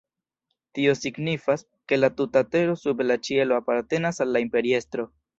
Tio 0.77 0.93
signifas, 0.99 1.63
ke 1.91 1.99
la 1.99 2.09
tuta 2.21 2.41
tero 2.55 2.77
sub 2.83 3.03
la 3.09 3.17
ĉielo 3.27 3.59
apartenas 3.63 4.23
al 4.27 4.33
la 4.37 4.41
imperiestro. 4.47 5.07